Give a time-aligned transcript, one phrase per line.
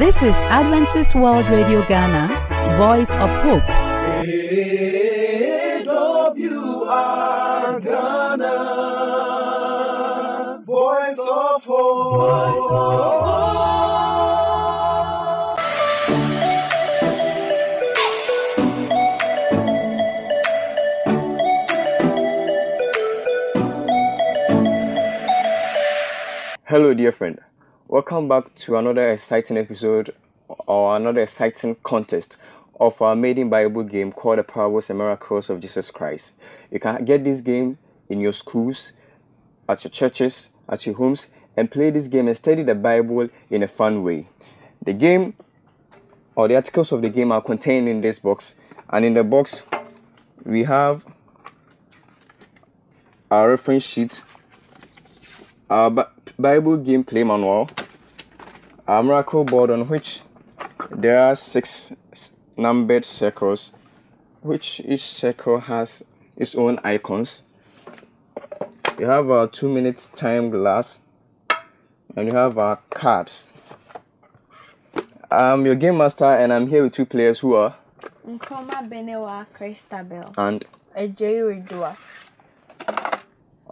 [0.00, 2.28] This is Adventist World Radio Ghana,
[2.78, 3.62] Voice of Hope.
[4.24, 5.84] AWR
[7.84, 8.54] Ghana,
[10.64, 12.16] Voice of Hope.
[12.16, 13.10] Voice of
[26.64, 27.38] Hello, dear friend.
[27.92, 30.14] Welcome back to another exciting episode
[30.46, 32.36] or another exciting contest
[32.78, 36.34] of our maiden Bible game called The Parables and Miracles of Jesus Christ.
[36.70, 38.92] You can get this game in your schools,
[39.68, 43.64] at your churches, at your homes, and play this game and study the Bible in
[43.64, 44.28] a fun way.
[44.80, 45.34] The game
[46.36, 48.54] or the articles of the game are contained in this box,
[48.90, 49.64] and in the box,
[50.44, 51.04] we have
[53.32, 54.22] our reference sheet
[55.70, 57.68] our Bi- Bible gameplay manual,
[58.90, 60.20] a miracle board on which
[60.90, 61.94] there are six
[62.56, 63.72] numbered circles,
[64.42, 66.02] which each circle has
[66.36, 67.44] its own icons.
[68.98, 71.00] You have a two minute time glass,
[72.16, 73.52] and you have our cards.
[75.30, 77.76] I'm your game master, and I'm here with two players who are
[78.26, 80.34] Nkrumah Benewa Christabel.
[80.36, 80.64] and
[80.98, 81.96] Ejeyi Redua.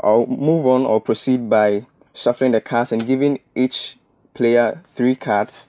[0.01, 3.99] I'll move on or proceed by shuffling the cards and giving each
[4.39, 5.69] player three cards.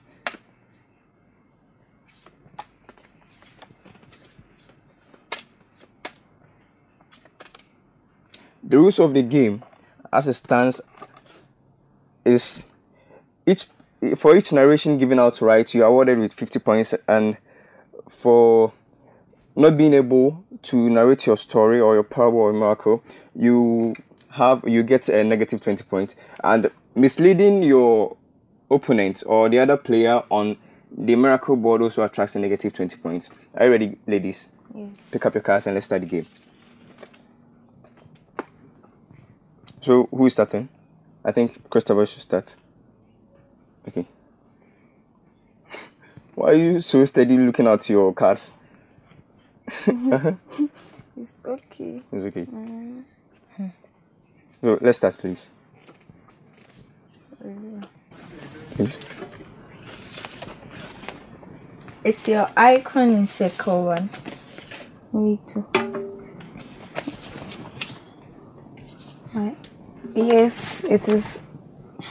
[8.62, 9.64] The rules of the game,
[10.12, 10.80] as it stands,
[12.24, 12.64] is
[13.44, 13.64] each
[14.14, 17.38] for each narration given out right, you are awarded with 50 points, and
[18.08, 18.72] for
[19.56, 23.02] not being able to narrate your story or your parable or miracle,
[23.34, 23.96] you
[24.28, 26.14] have you get a negative 20 points.
[26.44, 28.16] And misleading your
[28.70, 30.56] opponent or the other player on
[30.90, 33.30] the miracle board also attracts a negative 20 points.
[33.54, 34.48] Are you ready, ladies?
[34.74, 34.88] Yes.
[35.10, 36.26] Pick up your cards and let's start the game.
[39.82, 40.68] So who is starting?
[41.24, 42.56] I think Christopher should start.
[43.88, 44.06] Okay.
[46.34, 48.52] Why are you so steady looking at your cards?
[51.20, 52.02] It's okay.
[52.12, 52.46] It's okay.
[52.46, 53.04] Mm.
[54.62, 55.50] So let's start, please.
[57.42, 57.84] Please.
[62.02, 64.10] It's your icon in circle one.
[65.12, 65.66] Me too.
[69.34, 69.56] Right.
[70.14, 71.40] Yes, it is.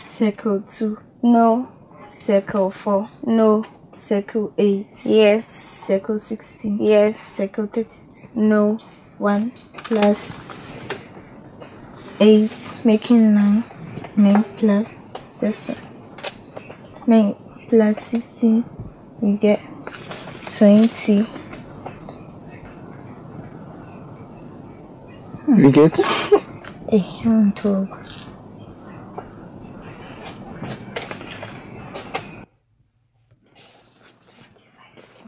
[0.08, 0.98] Circle two.
[1.24, 1.68] No,
[2.14, 3.10] Circle four.
[3.24, 4.88] no, Circle eight.
[5.04, 6.78] yes, Circle sixteen.
[6.80, 8.28] yes, Circle thirty-two.
[8.36, 8.78] no,
[9.18, 10.42] One plus
[12.20, 13.64] eight, making nine.
[14.16, 14.88] Nine plus
[15.42, 15.78] this one.
[17.10, 17.36] Nine
[17.70, 18.64] plus sixteen,
[19.20, 19.60] you get
[20.58, 21.26] twenty.
[25.48, 25.98] You get
[26.92, 27.90] Eh, I'm twelve.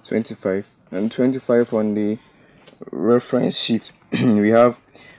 [0.05, 2.17] twenty-five and twenty-five on the
[2.91, 3.91] reference sheet.
[4.11, 4.77] we have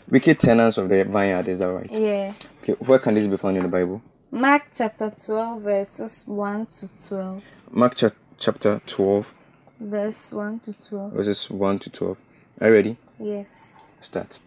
[0.09, 1.49] wicked tenants of the vineyard.
[1.49, 1.91] Is that right?
[1.93, 2.35] yeah.
[2.63, 2.73] Okay.
[2.75, 4.03] Where can this be found in the Bible?
[4.35, 7.43] Mark chapter 12, verses 1 to 12.
[7.71, 9.33] Mark cha- chapter twelve,
[9.79, 11.13] Verse 1 to 12.
[11.13, 12.17] verses one to twelve.
[12.61, 12.97] Are you ready?
[13.19, 13.93] Yes.
[14.01, 14.41] Start.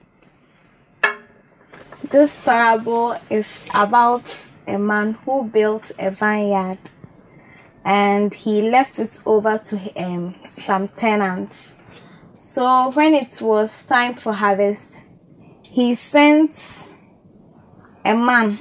[2.09, 6.79] This parable is about a man who built a vineyard
[7.83, 11.73] and he left it over to um, some tenants.
[12.37, 15.03] So when it was time for harvest,
[15.61, 16.91] he sent
[18.03, 18.57] a man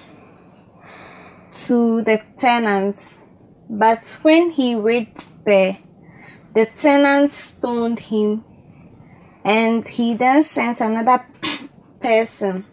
[1.55, 3.27] to the tenants.
[3.69, 5.79] But when he reached there,
[6.55, 8.45] the tenants stoned him
[9.45, 11.25] and he then sent another
[12.01, 12.67] person.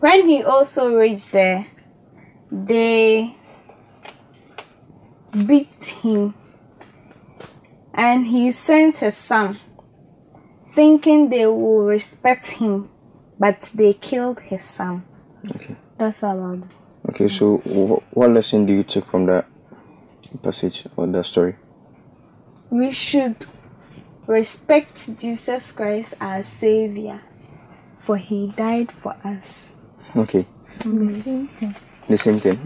[0.00, 1.66] When he also reached there,
[2.50, 3.34] they
[5.46, 6.34] beat him
[7.92, 9.58] and he sent his son,
[10.70, 12.90] thinking they will respect him,
[13.38, 15.04] but they killed his son.
[15.50, 15.76] Okay.
[15.98, 16.85] That's about it.
[17.08, 17.28] Okay.
[17.28, 17.58] So,
[18.10, 19.46] what lesson do you take from that
[20.42, 21.56] passage or that story?
[22.70, 23.46] We should
[24.26, 27.20] respect Jesus Christ as Savior,
[27.96, 29.72] for he died for us.
[30.16, 30.46] Okay.
[30.80, 31.70] Mm-hmm.
[32.08, 32.56] The same thing.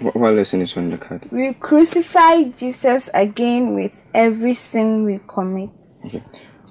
[0.00, 1.28] Wh- What lesson is on the card?
[1.30, 5.70] We crucify Jesus again with every sin we commit.
[6.06, 6.22] Okay.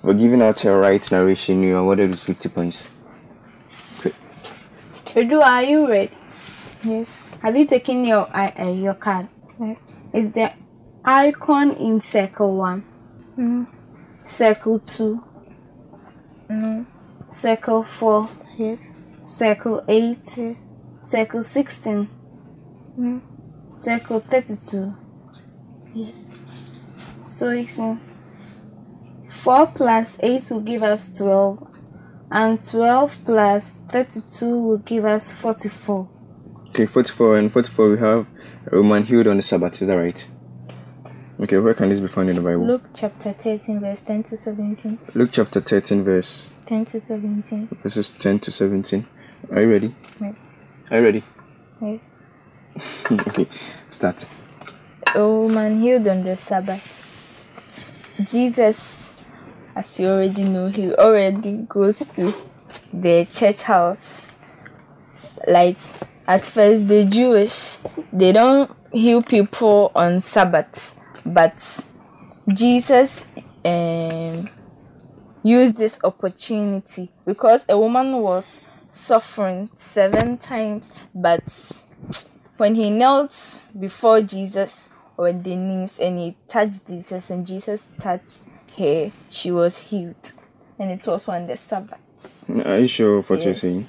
[0.02, 2.88] For giving out a right narration, you are awarded with 50 points.
[4.00, 4.14] Okay.
[5.08, 6.12] Edu, are you ready?
[6.88, 7.08] Yes.
[7.42, 9.28] Have you taken your uh, uh, your card?
[9.60, 9.80] Yes.
[10.14, 10.56] Is there
[11.04, 12.86] icon in circle one.
[14.24, 15.20] Circle two.
[16.50, 16.86] No.
[17.30, 18.30] Circle four.
[18.58, 18.80] Yes.
[19.22, 20.38] Circle eight.
[20.38, 20.56] Yes.
[21.04, 22.10] Circle sixteen.
[23.68, 24.94] Circle thirty-two.
[25.94, 26.16] Yes.
[27.18, 28.00] So it's in
[29.28, 31.68] four plus eight will give us twelve,
[32.32, 36.10] and twelve plus thirty-two will give us forty-four.
[36.78, 38.28] Okay, 44 and 44 we have
[38.72, 40.28] a woman healed on the Sabbath, is that right?
[41.40, 42.68] Okay, where can this be found in the Bible?
[42.68, 45.00] Luke chapter 13, verse 10 to 17.
[45.16, 47.70] Luke chapter 13, verse 10 to 17.
[47.82, 49.08] verses 10 to 17.
[49.50, 49.96] Are you ready?
[50.20, 50.36] Right.
[50.92, 51.24] Are you ready?
[51.82, 52.02] Yes.
[53.12, 53.48] okay,
[53.90, 54.28] start.
[55.16, 56.84] A woman healed on the Sabbath.
[58.24, 59.16] Jesus,
[59.76, 62.32] as you already know, he already goes to
[62.94, 64.38] the church house.
[65.48, 65.78] Like
[66.28, 67.78] at first, the Jewish
[68.12, 71.86] they don't heal people on Sabbath, but
[72.54, 73.26] Jesus
[73.66, 74.50] um,
[75.44, 81.44] used this opportunity because a woman was suffering seven times, but
[82.58, 88.42] when he knelt before Jesus on the knees and he touched Jesus and Jesus touched
[88.78, 90.34] her, she was healed.
[90.80, 92.00] And it was on the Sabbath.
[92.50, 93.88] Are you sure of what you're saying?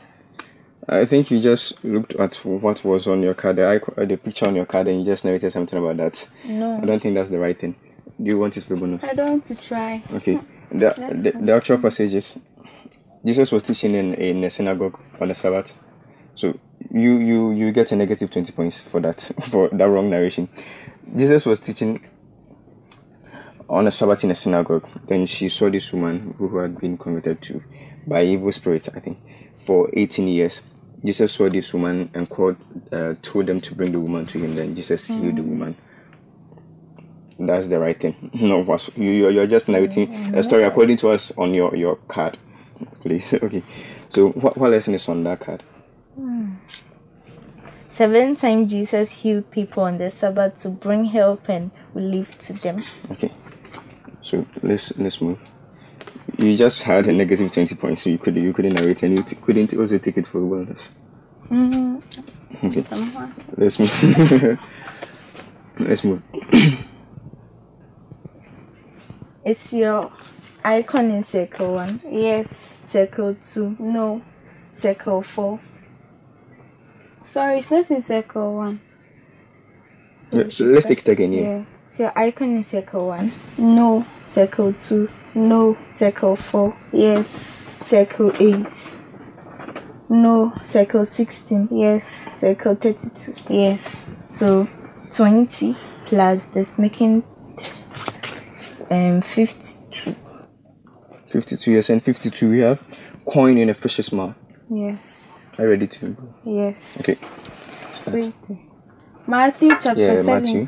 [0.91, 4.47] I think you just looked at what was on your card, the, icon, the picture
[4.47, 6.29] on your card, and you just narrated something about that.
[6.45, 6.79] No.
[6.81, 7.77] I don't think that's the right thing.
[8.17, 9.05] Do you want it for bonus?
[9.05, 10.03] I don't want to try.
[10.13, 10.41] Okay.
[10.71, 10.95] The,
[11.35, 12.41] the, the actual passage is
[13.25, 15.75] Jesus was teaching in, in a synagogue on the Sabbath.
[16.35, 16.59] So
[16.91, 19.21] you, you you get a negative 20 points for that,
[19.51, 20.49] for that wrong narration.
[21.17, 22.01] Jesus was teaching
[23.69, 24.89] on a Sabbath in a synagogue.
[25.07, 27.63] Then she saw this woman who had been converted to
[28.07, 29.19] by evil spirits, I think,
[29.57, 30.63] for 18 years.
[31.05, 32.57] Jesus saw this woman and called,
[32.93, 34.55] uh, told them to bring the woman to him.
[34.55, 35.23] Then Jesus hmm.
[35.23, 35.77] healed the woman.
[37.39, 38.31] That's the right thing.
[38.35, 38.63] No,
[38.97, 42.37] you you- you're just narrating hmm, a story according to us on your your card,
[43.01, 43.33] please.
[43.43, 43.63] Okay,
[44.09, 45.63] so what what lesson is on that card?
[46.17, 46.55] Hmm.
[47.91, 52.83] Seven times Jesus healed people on the Sabbath to bring help and relief to them.
[53.13, 53.33] Okay,
[54.21, 55.39] so let's let's move.
[56.39, 59.25] You just had a negative twenty points, so you could you couldn't narrate and you
[59.25, 60.91] t- couldn't also take it for wellness.
[61.51, 61.99] Mm-hmm.
[62.67, 62.85] Okay,
[63.57, 64.61] let's move.
[65.79, 66.23] let's move.
[69.45, 70.13] It's your
[70.65, 72.51] icon in circle one, Yes.
[72.55, 74.21] circle two, No.
[74.75, 75.61] circle four.
[77.21, 78.81] Sorry, it's not in circle one.
[80.33, 81.33] Let's, let's take it again.
[81.33, 81.41] Yeah.
[81.41, 81.65] Yeah.
[81.87, 84.05] It's your icon in circle one, No.
[84.27, 85.77] circle two, No.
[85.95, 87.29] circle four, Yes.
[87.29, 88.95] circle eight,
[90.09, 90.53] No.
[90.63, 92.07] circle sixteen, Yes.
[92.41, 93.35] circle thirty-two.
[93.49, 94.07] Yes.
[94.29, 94.69] So
[95.15, 95.77] 20
[96.07, 97.23] plus this making
[98.91, 100.15] um 52.
[101.31, 101.73] Fifty-two.
[101.73, 102.51] Yes, and fifty-two.
[102.51, 102.83] We have
[103.27, 104.35] coin in a fish's mouth.
[104.71, 105.39] Yes.
[105.59, 106.17] Are you ready to?
[106.45, 107.01] Yes.
[107.01, 107.17] Okay.
[107.93, 108.15] Start.
[108.15, 108.33] Wait.
[109.27, 110.65] Matthew chapter Yeah, Matthew.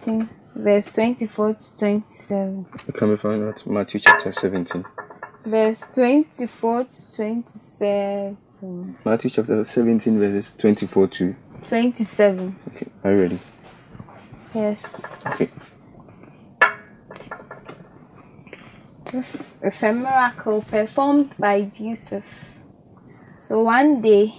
[0.61, 2.67] 17, verse 24 to 27.
[2.95, 4.85] Can we find out Matthew chapter seventeen?
[5.45, 8.37] Verse 24 to 27.
[9.05, 11.37] Matthew chapter 17, verses 24 to.
[11.67, 12.57] 27.
[12.69, 13.39] Okay, are you ready?
[14.55, 15.17] Yes.
[15.27, 15.49] Okay.
[19.11, 22.65] This is a miracle performed by Jesus.
[23.39, 24.33] So one day,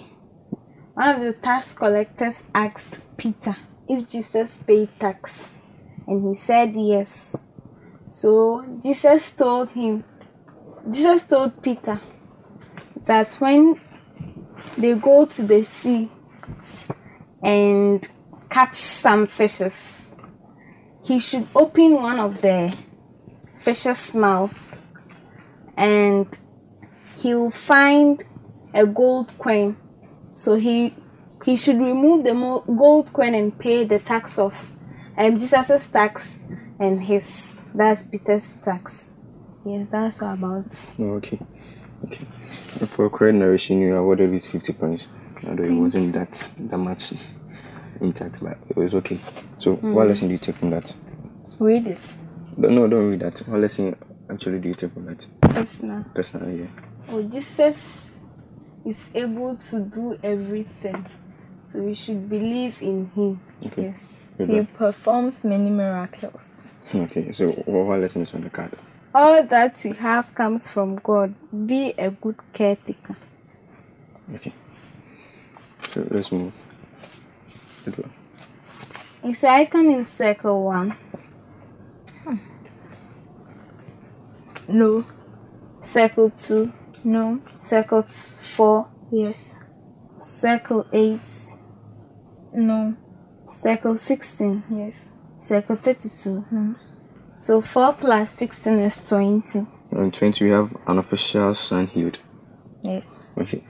[0.94, 3.56] one of the tax collectors asked Peter
[3.90, 5.60] if Jesus paid tax,
[6.08, 7.36] and he said yes.
[8.10, 10.03] So Jesus told him,
[10.89, 12.00] Jesus told Peter
[13.05, 13.79] that when
[14.77, 16.10] they go to the sea
[17.43, 18.08] and
[18.50, 20.15] catch some fishes,
[21.03, 22.75] he should open one of the
[23.60, 24.79] fish's mouth
[25.77, 26.38] and
[27.17, 28.24] he will find
[28.74, 29.77] a gold coin
[30.34, 30.93] so he
[31.46, 32.34] he should remove the
[32.77, 34.71] gold coin and pay the tax of
[35.22, 36.40] um jesus's tax
[36.80, 39.12] and his that's peter's tax
[39.66, 40.66] yes that's all about
[41.00, 41.40] Oh, okay.
[42.06, 42.25] Okay.
[42.88, 45.08] For correct narration, you awarded with 50 points.
[45.48, 47.13] Although it wasn't that that much
[48.01, 49.20] intact, but it was okay.
[49.60, 50.92] So, what lesson do you take from that?
[51.60, 52.00] Read it.
[52.58, 53.38] No, no, don't read that.
[53.48, 53.96] What lesson
[54.32, 55.28] actually do you take from that?
[55.42, 56.68] personal Personally, yeah.
[57.10, 58.22] oh jesus
[58.86, 61.06] is able to do everything
[61.62, 63.84] so we should believe in him Okay.
[63.84, 64.65] yes Good He one.
[64.68, 66.63] performs many miracles.
[66.96, 68.72] Okay, so what what lesson is on the card?
[69.13, 71.34] all that you have comes from god
[71.68, 73.15] be a good caretaker
[74.36, 74.53] Okay.
[75.91, 76.53] So, let's move.
[77.84, 78.12] Good one.
[79.24, 80.91] It's icon in circle one.
[82.24, 82.38] Hmm.
[84.70, 85.03] No.
[85.82, 86.72] Circle 2.
[87.03, 87.41] No.
[87.58, 88.89] Circle 4.
[89.12, 89.36] Yes.
[90.22, 91.20] Circle 8.
[92.53, 92.96] No.
[93.51, 94.63] Circle 16.
[94.72, 94.96] Yes.
[95.39, 96.39] Circle 32.
[96.39, 96.74] Hmm.
[97.38, 99.67] So 4 plus 16 is 20.
[99.93, 102.20] On 20, we have an official son healed.
[102.81, 103.25] Yes.
[103.38, 103.65] Okay.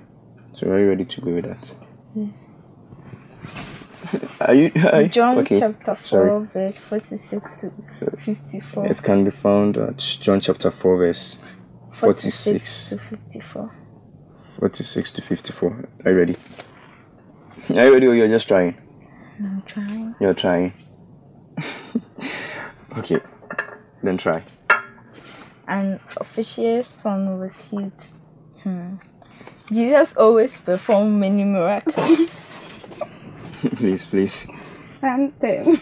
[0.54, 1.76] So are you ready to go with that?
[4.42, 4.72] Are you?
[4.92, 5.60] Are you John okay.
[5.60, 6.48] chapter 4, Sorry.
[6.54, 7.72] verse 46 to
[8.18, 8.88] 54.
[8.88, 11.38] It can be found at John chapter 4, verse
[11.92, 13.72] 46, 46 to 54.
[14.58, 15.90] 46 to 54.
[16.06, 16.36] Are you ready?
[17.70, 18.76] Are you ready or you're just trying?
[19.44, 20.16] I'm trying.
[20.20, 20.74] You're trying.
[22.98, 23.20] okay.
[24.04, 24.44] Then try.
[25.68, 28.10] An official's son was healed.
[28.64, 28.96] Hmm.
[29.72, 32.60] Jesus always performed many miracles.
[33.76, 34.48] please, please.
[35.02, 35.80] Anthem.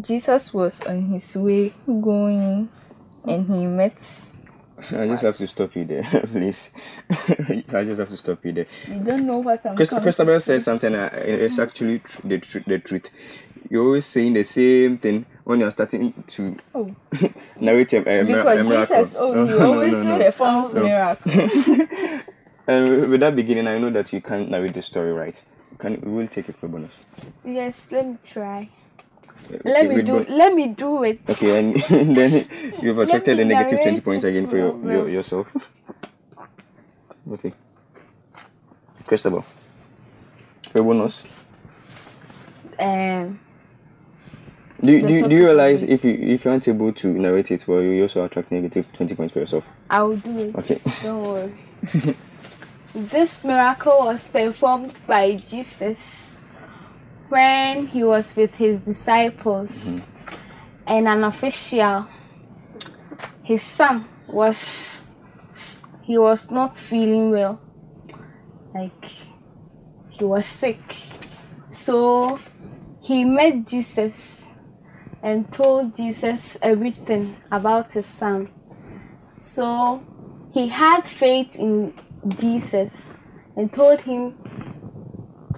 [0.00, 2.68] Jesus was on his way going
[3.26, 4.27] and he met.
[4.90, 6.02] I just have to stop you there,
[6.32, 6.70] please.
[7.10, 8.66] I just have to stop you there.
[8.88, 10.94] You don't know what I'm Christ- Christabel to said something.
[10.94, 13.10] Uh, it's actually tr- the, tr- the truth.
[13.70, 16.94] You're always saying the same thing when you're starting to Oh.
[17.60, 18.96] narrate a, a, mir- a Because miracle.
[18.96, 20.24] Jesus, oh, No, he no, always no, no.
[20.24, 22.22] performs miracles.
[22.66, 25.42] And with- with that beginning, I know that you can't narrate the story right.
[25.78, 26.92] Can we will take it for bonus.
[27.44, 28.68] Yes, let me try.
[29.64, 31.20] Let me do bon- let me do it.
[31.28, 31.74] Okay, and,
[32.16, 32.46] then
[32.82, 35.46] you've attracted a negative 20 points again for your, your yourself.
[37.30, 37.52] Okay.
[39.06, 39.44] Christabel.
[40.72, 41.24] For bonus.
[42.78, 43.40] Um
[44.80, 47.50] Do you, do, you, do you realize if you if you aren't able to narrate
[47.50, 49.64] it well, you also attract negative 20 points for yourself?
[49.90, 50.54] I'll do it.
[50.56, 50.78] Okay.
[51.02, 51.52] Don't worry.
[52.94, 56.27] this miracle was performed by Jesus
[57.28, 59.98] when he was with his disciples mm-hmm.
[60.86, 62.06] and an official.
[63.42, 65.14] His son was
[66.02, 67.60] he was not feeling well.
[68.74, 69.04] Like
[70.10, 70.80] he was sick.
[71.68, 72.38] So
[73.00, 74.54] he met Jesus
[75.22, 78.50] and told Jesus everything about his son.
[79.38, 80.02] So
[80.52, 81.94] he had faith in
[82.36, 83.12] Jesus
[83.56, 84.36] and told him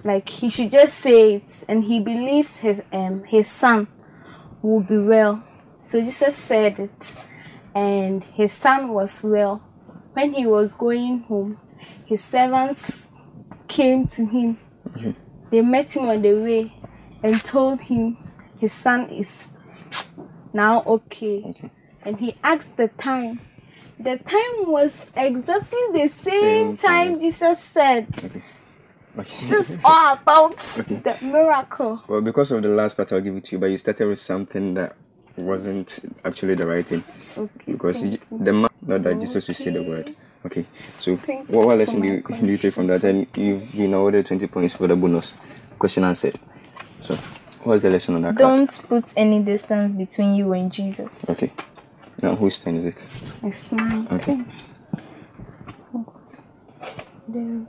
[0.03, 3.87] like he should just say it and he believes his um his son
[4.61, 5.43] will be well.
[5.83, 7.13] So Jesus said it
[7.75, 9.63] and his son was well.
[10.13, 11.57] When he was going home,
[12.05, 13.09] his servants
[13.67, 14.57] came to him.
[15.49, 16.73] They met him on the way
[17.23, 18.17] and told him
[18.57, 19.49] his son is
[20.53, 21.43] now okay.
[21.45, 21.71] Okay.
[22.03, 23.39] And he asked the time.
[23.99, 27.19] The time was exactly the Same same time time.
[27.19, 28.07] Jesus said.
[28.17, 28.43] Okay.
[29.15, 32.03] This is all about the miracle.
[32.07, 34.19] Well, because of the last part, I'll give it to you, but you started with
[34.19, 34.95] something that
[35.37, 37.03] wasn't actually the right thing.
[37.37, 37.71] Okay.
[37.71, 40.15] Because the man, not that Jesus will say the word.
[40.43, 40.65] Okay,
[40.99, 43.03] so Thank what, what lesson do you, do you take from that?
[43.03, 45.35] And you've been awarded 20 points for the bonus
[45.77, 46.39] question answered.
[47.03, 47.15] So,
[47.63, 48.35] what's the lesson on that?
[48.37, 51.11] Don't put any distance between you and Jesus.
[51.29, 51.51] Okay,
[52.23, 53.07] now whose turn is it?
[53.43, 54.07] It's mine.
[54.11, 54.43] Okay.
[57.27, 57.65] The-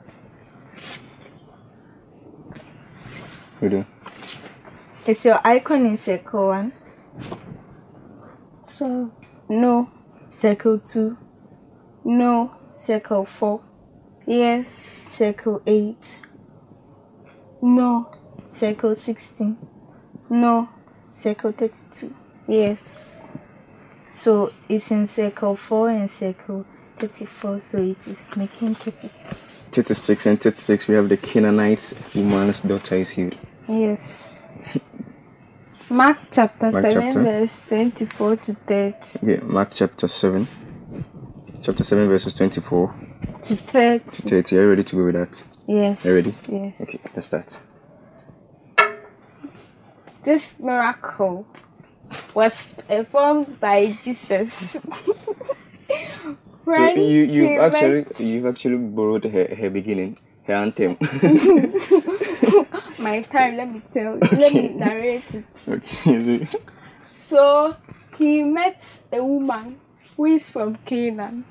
[3.62, 3.86] Who do?
[5.06, 6.72] Is your icon in circle one?
[8.66, 9.12] So
[9.48, 9.88] no,
[10.32, 11.16] Circle two?
[12.04, 13.60] no, Circle four?
[14.26, 16.18] yes, Circle eight?
[17.62, 18.10] no,
[18.48, 19.56] Circle sixteen?
[20.28, 20.68] no,
[21.12, 22.12] Circle thirty-two?
[22.48, 23.36] yes,
[24.10, 26.66] So it's in circle four and circle
[26.98, 27.60] thirty-four.
[27.60, 29.36] So it is making thirty-six.
[29.70, 33.38] 36 and 36, we have the Canaanite woman's daughter is healed.
[33.72, 34.48] Yes.
[35.90, 37.22] Mark chapter Mark 7, chapter.
[37.22, 38.94] verse 24 to 30.
[39.22, 40.48] Okay, Mark chapter 7.
[41.62, 42.94] Chapter 7, verses 24
[43.42, 44.04] To 30.
[44.04, 44.10] to
[44.42, 44.58] 30.
[44.58, 45.44] Are you ready to go with that?
[45.66, 46.06] Yes.
[46.06, 46.32] Are you ready?
[46.48, 46.80] Yes.
[46.80, 47.60] Okay, let's start.
[50.24, 51.46] This miracle
[52.34, 54.74] was performed by Jesus.
[54.74, 54.80] You,
[56.64, 60.96] when you, he you've met- actually you've actually borrowed her, her beginning, her anthem.
[63.02, 65.44] my time, let me tell you, let me narrate it.
[65.68, 66.48] okay,
[67.12, 67.76] So
[68.16, 69.78] he met a woman
[70.16, 71.44] who is from Canaan.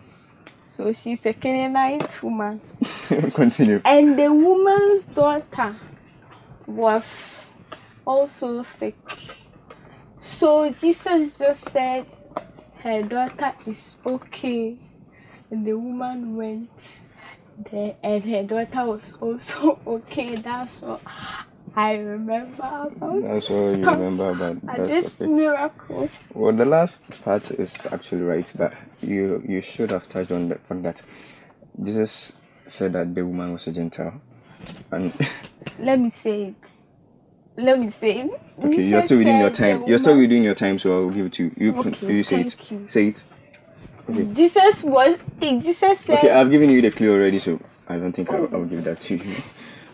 [0.61, 2.61] So she's a Canaanite woman.
[3.33, 3.81] continue.
[3.85, 5.75] And the woman's daughter
[6.65, 7.53] was
[8.05, 8.95] also sick.
[10.17, 12.05] So Jesus just said,
[12.77, 14.77] Her daughter is okay.
[15.49, 17.03] And the woman went
[17.71, 20.35] there, and her daughter was also okay.
[20.35, 21.01] That's all.
[21.75, 25.29] I remember about That's all you remember about that this topic.
[25.29, 26.09] miracle.
[26.33, 30.55] Well, the last part is actually right, but you you should have touched on the
[30.55, 31.01] fact that
[31.81, 32.33] Jesus
[32.67, 34.21] said that the woman was a Gentile,
[34.91, 35.13] and
[35.79, 36.55] Let me say it.
[37.57, 38.31] Let me say it.
[38.63, 39.83] okay, you're still within your time.
[39.87, 41.51] You're still within your time, so I'll give it to you.
[41.57, 42.71] You can Okay, you say it.
[42.71, 42.87] you.
[42.89, 43.23] Say it.
[44.09, 44.27] Okay.
[44.33, 45.17] Jesus was.
[45.41, 46.17] Eh, Jesus said.
[46.19, 49.01] Okay, I've given you the clue already, so I don't think I'll, I'll give that
[49.01, 49.35] to you.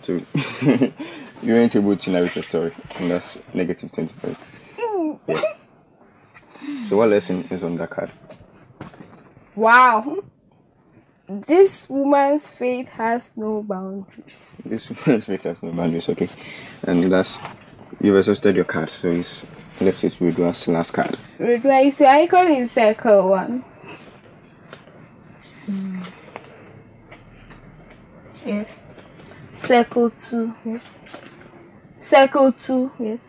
[0.04, 0.14] So
[1.42, 4.48] you ain't able to narrate your story, and that's negative twenty points.
[5.28, 5.42] Yeah.
[6.88, 8.10] So what lesson is on that card?
[9.54, 10.24] Wow.
[11.28, 14.66] This woman's faith has no boundaries.
[14.70, 16.30] This woman's faith has no boundaries, okay.
[16.84, 17.38] And that's
[18.00, 19.46] you've exhausted your cards, so it's
[19.82, 21.18] left it with us last card.
[21.38, 23.66] Right, so icon is circle one.
[28.46, 28.80] Yes.
[29.54, 30.54] Circle two.
[30.64, 30.90] Yes.
[32.00, 32.92] Circle two.
[33.00, 33.20] Yes.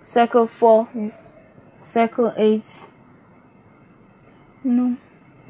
[0.00, 0.88] Circle four.
[0.94, 1.14] Yes.
[1.80, 2.88] Circle eight.
[4.62, 4.96] No.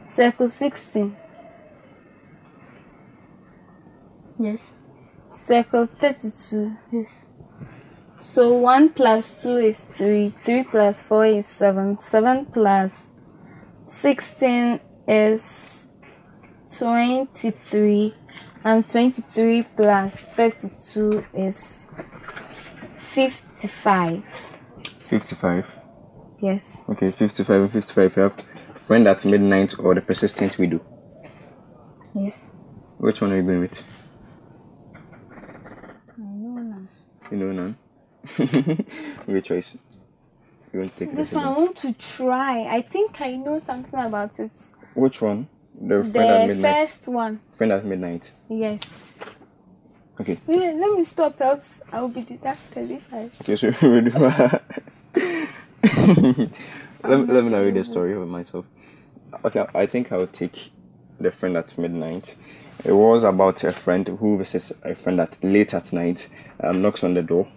[0.07, 1.16] Circle sixteen.
[4.38, 4.76] Yes.
[5.31, 6.73] Circle thirty-two.
[6.90, 7.26] Yes.
[8.19, 10.31] So one plus two is three.
[10.31, 11.99] Three plus four is seven.
[11.99, 13.12] Seven plus
[13.87, 15.83] sixteen is
[16.78, 18.14] twenty-three.
[18.64, 21.88] And twenty-three plus thirty-two is
[22.97, 24.25] fifty-five.
[25.09, 25.66] Fifty-five.
[26.40, 26.85] Yes.
[26.88, 28.16] Okay, fifty-five and fifty-five.
[28.16, 28.35] You have
[28.87, 30.81] friend at midnight or the persistent widow.
[32.14, 32.52] Yes.
[32.99, 33.83] Which one are you going with?
[36.16, 36.88] I know now.
[37.31, 37.76] You know none.
[39.26, 39.76] Good choice.
[40.73, 41.37] You want to take This it?
[41.37, 42.66] one I want to try.
[42.69, 44.52] I think I know something about it.
[44.95, 45.49] Which one?
[45.81, 46.75] The friend at midnight.
[46.75, 47.40] first one.
[47.57, 48.33] Friend at midnight.
[48.49, 49.14] Yes.
[50.21, 50.38] Okay.
[50.47, 54.11] Wait, let me stop else I'll be deducted if I Okay, so we do.
[57.02, 58.65] let, me- let me narrate the story of myself.
[59.45, 60.71] Okay, I think I'll take
[61.19, 62.37] the friend at midnight.
[62.84, 66.28] It was about a friend who visits a friend at late at night,
[66.60, 67.49] um, knocks on the door,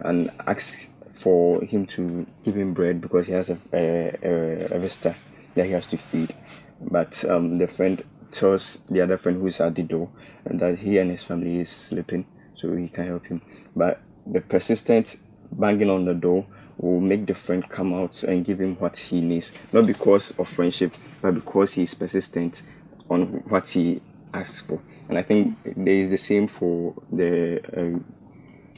[0.00, 4.78] and asks for him to give him bread because he has a a, a, a
[4.80, 5.14] visitor
[5.54, 6.34] that he has to feed.
[6.80, 10.08] But um, the friend tells the other friend who is at the door
[10.44, 13.42] and that he and his family is sleeping, so he can help him.
[13.74, 15.16] But the persistent
[15.52, 16.46] banging on the door
[16.78, 20.48] will make the friend come out and give him what he needs, not because of
[20.48, 22.62] friendship, but because he is persistent
[23.10, 24.00] on what he
[24.32, 24.80] asks for.
[25.08, 27.98] And I think there is the same for the uh,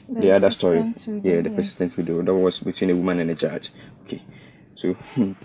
[0.08, 0.80] the, other story.
[0.80, 1.56] widow, Yeah, the yeah.
[1.56, 2.22] persistent widow.
[2.22, 3.70] That was between a woman and a judge.
[4.02, 4.22] Okay,
[4.74, 4.96] so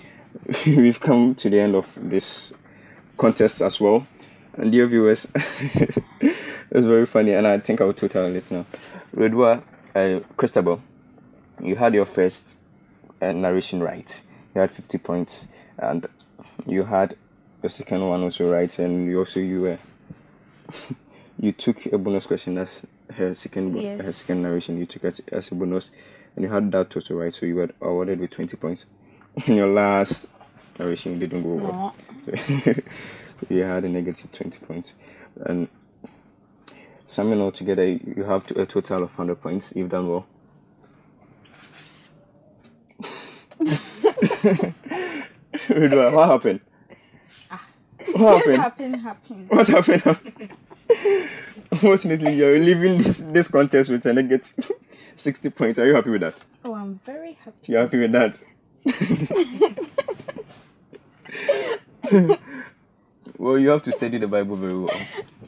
[0.66, 2.54] we've come to the end of this
[3.18, 4.08] contest as well.
[4.54, 6.36] And dear viewers, it
[6.72, 8.66] was very funny, and I think I will total it now.
[9.16, 9.62] Redua,
[9.94, 10.82] uh, Christabel,
[11.62, 12.58] you had your first
[13.22, 14.22] uh, narration right.
[14.56, 15.48] You had 50 points,
[15.78, 16.08] and
[16.66, 17.16] you had
[17.62, 19.80] the second one also right, and you also you were
[21.40, 22.82] you took a bonus question as
[23.14, 24.78] her second her second narration.
[24.78, 25.92] You took it as a bonus,
[26.36, 28.86] and you had that also right, so you were awarded with 20 points.
[29.46, 30.30] In your last
[30.80, 31.96] narration, you didn't go well.
[33.50, 34.94] you had a negative 20 points,
[35.46, 35.68] and
[37.06, 39.74] summing all together, you have to, a total of 100 points.
[39.76, 40.26] You've done well.
[45.68, 46.16] Redua, ah.
[46.16, 46.62] what happened?
[48.16, 48.62] What happened?
[48.62, 49.48] Happen, happen.
[49.50, 50.50] What happened?
[51.72, 54.72] Unfortunately, you're leaving this this contest with a negative
[55.16, 55.80] 60 points.
[55.80, 56.36] Are you happy with that?
[56.64, 57.72] Oh, I'm very happy.
[57.74, 58.42] You're happy with that?
[63.38, 65.00] well, you have to study the Bible very well.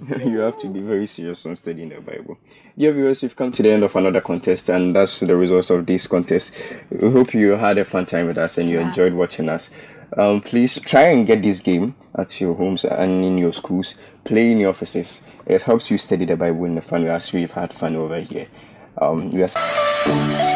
[0.25, 2.37] you have to be very serious on studying the Bible.
[2.77, 5.85] Dear viewers, we've come to the end of another contest, and that's the results of
[5.85, 6.51] this contest.
[6.89, 9.69] We hope you had a fun time with us and you enjoyed watching us.
[10.17, 13.93] Um, please try and get this game at your homes and in your schools.
[14.23, 15.21] Play in your offices.
[15.45, 18.19] It helps you study the Bible in the fun way as we've had fun over
[18.19, 18.47] here.
[18.97, 20.48] Um, we are.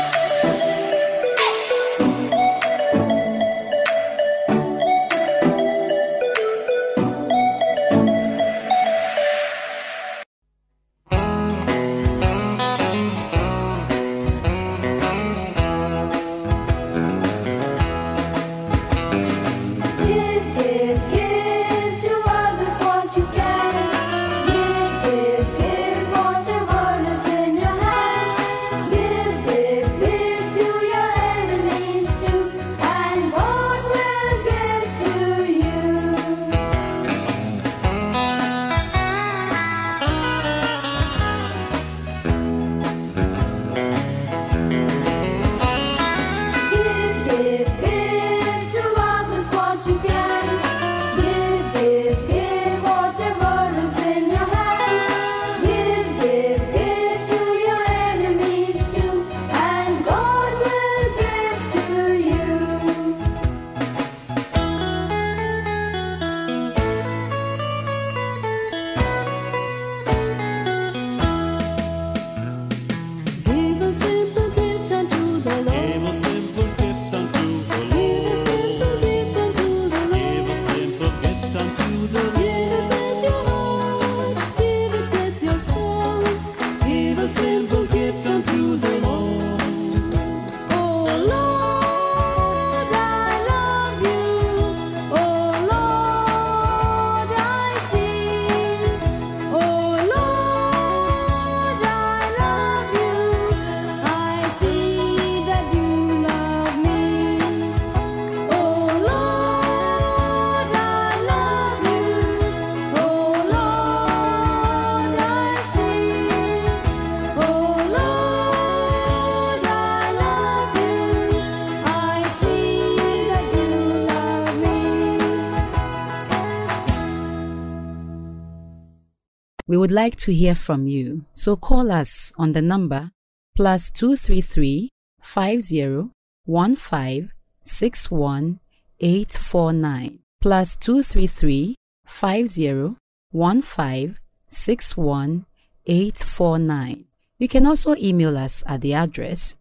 [129.84, 133.12] Would like to hear from you, so call us on the number
[133.54, 134.90] plus 233
[135.22, 136.10] 50
[136.48, 138.60] 15 61
[139.02, 142.96] 849 plus 233 50
[143.34, 144.18] 15
[144.48, 145.46] 61
[145.86, 147.06] 849.
[147.38, 149.58] You can also email us at the address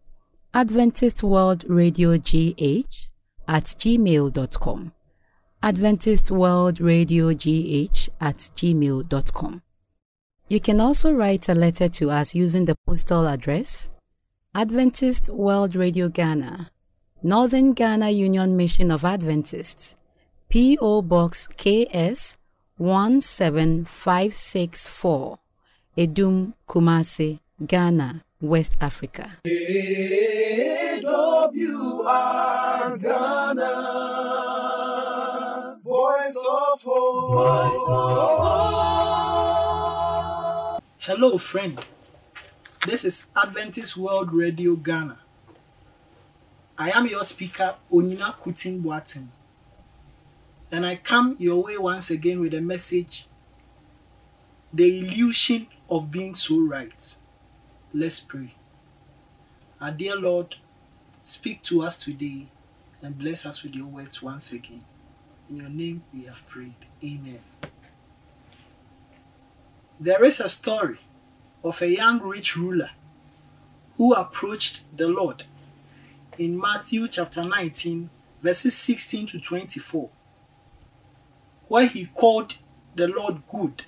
[0.53, 3.11] Adventist World Radio GH
[3.45, 4.93] at gmail.com.
[5.61, 9.61] Adventist World Radio GH at gmail.com.
[10.49, 13.89] You can also write a letter to us using the postal address
[14.53, 16.69] Adventist World Radio Ghana,
[17.23, 19.95] Northern Ghana Union Mission of Adventists,
[20.49, 21.01] P.O.
[21.03, 22.35] Box KS
[22.77, 25.39] 17564,
[25.97, 29.37] Adum Kumasi, Ghana, West Africa.
[29.47, 31.01] AWR
[33.01, 33.71] Ghana.
[35.83, 37.31] Voice of hope.
[37.31, 38.23] Voice of
[41.05, 41.77] Hello, friend.
[42.87, 45.19] This is Adventist World Radio Ghana.
[46.77, 49.27] I am your speaker, Onina Kutin Boatin.
[50.71, 53.27] And I come your way once again with a message
[54.73, 57.17] The illusion of being so right.
[57.93, 58.55] Let's pray.
[59.81, 60.55] Our dear Lord,
[61.25, 62.47] speak to us today
[63.01, 64.85] and bless us with your words once again.
[65.49, 66.85] In your name we have prayed.
[67.03, 67.41] Amen.
[70.03, 70.97] There is a story
[71.63, 72.89] of a young rich ruler
[73.95, 75.45] who approached the Lord
[76.37, 78.09] in Matthew chapter 19,
[78.41, 80.09] verses 16 to 24,
[81.69, 82.57] where he called
[82.93, 83.85] the Lord good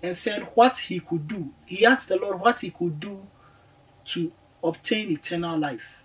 [0.00, 1.52] and said what he could do.
[1.66, 3.22] He asked the Lord what he could do
[4.04, 4.30] to
[4.62, 6.04] obtain eternal life.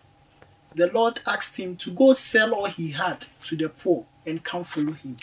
[0.73, 4.63] The Lord asked him to go sell all he had to the poor and come
[4.63, 5.15] follow him.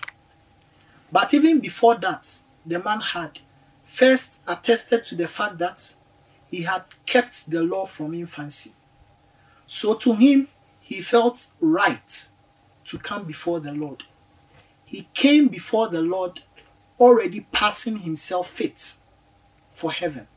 [1.10, 3.40] But even before that, the man had
[3.90, 5.94] first attested to the fact that
[6.48, 8.70] he had kept the law from infancy.
[9.66, 10.48] So to him,
[10.80, 12.28] he felt right
[12.84, 14.04] to come before the Lord.
[14.84, 16.42] He came before the Lord
[17.00, 18.94] already passing himself fit
[19.72, 20.28] for heaven.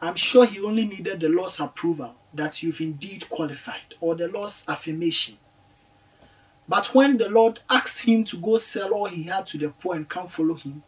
[0.00, 4.64] I'm sure he only needed the Lord's approval that you've indeed qualified or the Lord's
[4.66, 5.36] affirmation.
[6.66, 9.96] But when the Lord asked him to go sell all he had to the poor
[9.96, 10.82] and come follow him,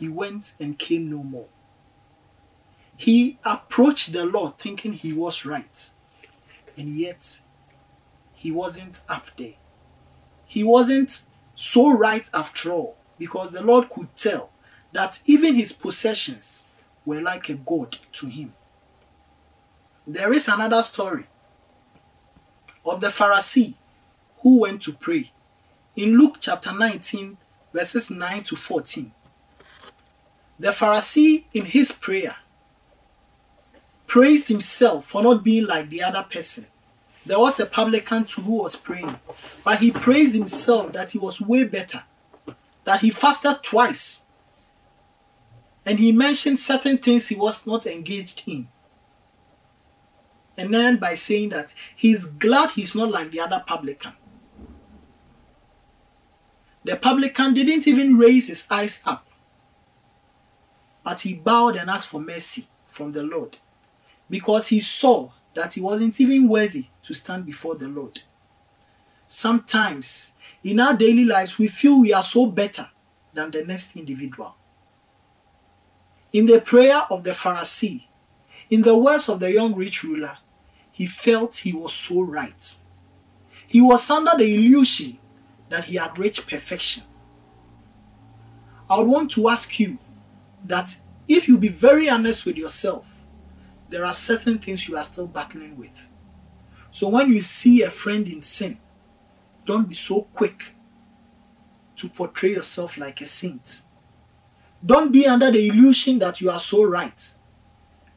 [0.00, 1.48] he went and came no more.
[2.96, 5.90] He approached the Lord thinking he was right,
[6.76, 7.42] and yet
[8.32, 9.54] he wasn't up there.
[10.46, 11.22] He wasn't
[11.54, 14.50] so right after all because the Lord could tell
[14.92, 16.68] that even his possessions
[17.04, 18.54] were like a god to him.
[20.06, 21.26] There is another story
[22.86, 23.74] of the Pharisee
[24.38, 25.30] who went to pray
[25.94, 27.36] in Luke chapter 19,
[27.74, 29.12] verses 9 to 14.
[30.60, 32.36] The Pharisee, in his prayer,
[34.06, 36.66] praised himself for not being like the other person.
[37.24, 39.18] There was a publican too who was praying,
[39.64, 42.02] but he praised himself that he was way better,
[42.84, 44.26] that he fasted twice,
[45.86, 48.68] and he mentioned certain things he was not engaged in.
[50.58, 54.12] And then by saying that he's glad he's not like the other publican.
[56.84, 59.26] The publican didn't even raise his eyes up,
[61.02, 63.58] but he bowed and asked for mercy from the Lord
[64.28, 68.20] because he saw that he wasn't even worthy to stand before the Lord.
[69.26, 70.32] Sometimes
[70.62, 72.88] in our daily lives, we feel we are so better
[73.32, 74.54] than the next individual.
[76.32, 78.06] In the prayer of the Pharisee,
[78.68, 80.38] in the words of the young rich ruler,
[80.92, 82.76] he felt he was so right.
[83.66, 85.18] He was under the illusion
[85.68, 87.04] that he had reached perfection.
[88.88, 89.98] I would want to ask you
[90.64, 90.96] that
[91.28, 93.06] if you be very honest with yourself,
[93.88, 96.10] there are certain things you are still battling with.
[96.90, 98.78] So when you see a friend in sin,
[99.64, 100.74] don't be so quick
[101.96, 103.82] to portray yourself like a saint.
[104.84, 107.34] Don't be under the illusion that you are so right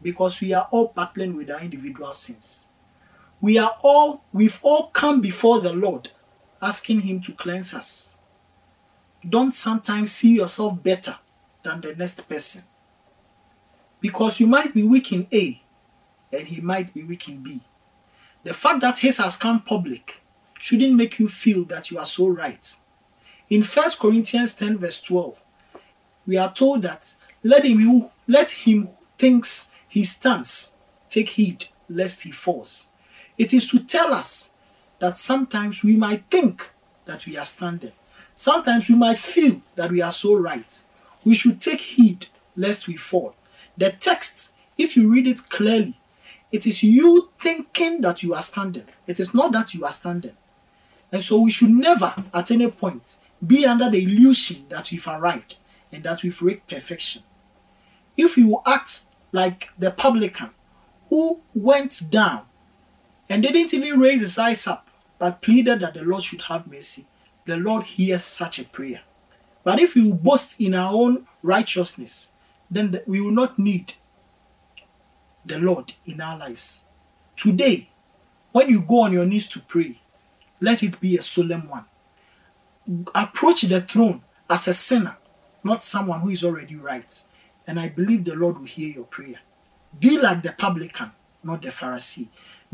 [0.01, 2.69] because we are all battling with our individual sins.
[3.41, 6.09] We are all, we've all come before the Lord
[6.61, 8.17] asking Him to cleanse us.
[9.27, 11.17] Don't sometimes see yourself better
[11.63, 12.63] than the next person
[14.03, 15.61] because you might be weak in A
[16.33, 17.61] and he might be weak in B.
[18.43, 20.21] The fact that his has come public
[20.59, 22.75] shouldn't make you feel that you are so right.
[23.49, 25.41] In 1 Corinthians 10, verse 12,
[26.27, 30.75] we are told that let him who let him who thinks he stands
[31.07, 32.89] take heed lest he falls.
[33.37, 34.51] It is to tell us
[34.99, 36.73] that sometimes we might think
[37.05, 37.91] that we are standing.
[38.35, 40.83] Sometimes we might feel that we are so right.
[41.25, 43.35] We should take heed lest we fall.
[43.77, 45.99] The text, if you read it clearly,
[46.51, 48.85] it is you thinking that you are standing.
[49.07, 50.37] It is not that you are standing.
[51.11, 55.57] And so we should never, at any point, be under the illusion that we've arrived
[55.91, 57.23] and that we've reached perfection.
[58.15, 60.51] If you act like the publican
[61.09, 62.43] who went down
[63.29, 67.05] and didn't even raise his eyes up, but pleaded that the Lord should have mercy,
[67.45, 69.01] the Lord hears such a prayer.
[69.63, 72.33] But if we boast in our own righteousness,
[72.69, 73.95] then we will not need
[75.45, 76.83] the Lord in our lives.
[77.35, 77.89] Today,
[78.51, 79.99] when you go on your knees to pray,
[80.59, 81.85] let it be a solemn one.
[83.15, 85.17] Approach the throne as a sinner,
[85.63, 87.23] not someone who is already right.
[87.65, 89.39] And I believe the Lord will hear your prayer.
[89.97, 91.11] Be like the publican,
[91.43, 92.27] not the Pharisee.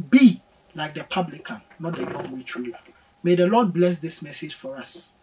[0.10, 0.42] Be
[0.74, 2.80] like the publican, not the young rich ruler.
[3.22, 5.16] May the Lord bless this message for us.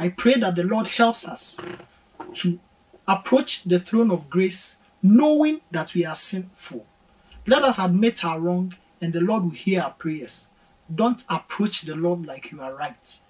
[0.00, 1.60] I pray that the Lord helps us
[2.34, 2.60] to
[3.08, 6.86] approach the throne of grace knowing that we are sinful.
[7.46, 10.50] Let us admit our wrong and the Lord will hear our prayers.
[10.94, 13.20] Don't approach the Lord like you are right.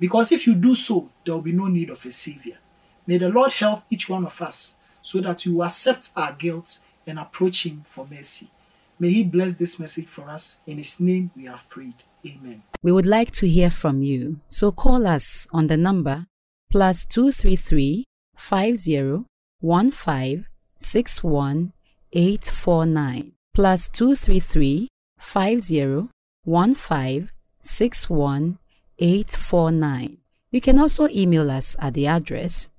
[0.00, 2.58] Because if you do so, there will be no need of a Savior.
[3.06, 7.18] May the Lord help each one of us so that we accept our guilt and
[7.20, 8.50] approach Him for mercy.
[8.98, 10.60] May He bless this message for us.
[10.66, 12.02] In His name we have prayed.
[12.26, 12.62] Amen.
[12.86, 16.26] We would like to hear from you, so call us on the number
[16.70, 18.04] plus 233
[18.36, 19.24] 50
[19.60, 20.46] 15
[20.78, 21.72] 61
[22.12, 24.86] 849 plus 233
[25.18, 26.10] 50
[26.44, 28.58] 15 61
[29.00, 30.18] 849.
[30.52, 32.70] You can also email us at the address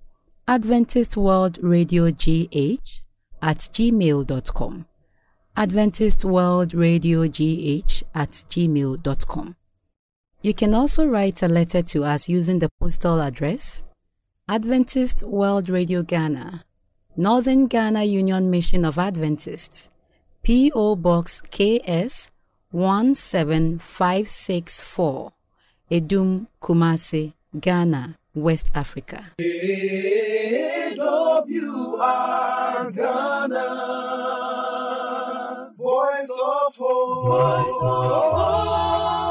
[0.47, 3.03] Adventist World Radio GH
[3.41, 4.87] at gmail.com.
[5.57, 9.57] Adventist World Radio GH at gmail.com.
[10.47, 13.83] You can also write a letter to us using the postal address
[14.47, 16.63] Adventist World Radio Ghana,
[17.17, 19.89] Northern Ghana Union Mission of Adventists,
[20.43, 20.95] P.O.
[20.95, 22.31] Box KS
[22.71, 25.33] 17564,
[25.91, 29.25] Adum Kumasi, Ghana, West Africa.
[29.41, 30.95] AWR
[32.95, 33.65] Ghana.
[35.77, 37.25] Voice of hope.
[37.25, 39.26] Voice of hope.